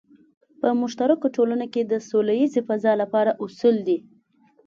په 0.59 0.67
مشترکو 0.81 1.25
ټولنو 1.35 1.65
کې 1.73 1.81
د 1.85 1.93
سوله 2.09 2.33
ییزې 2.39 2.61
فضا 2.67 2.93
لپاره 3.01 3.37
اصول 3.43 3.75
دی. 3.87 3.97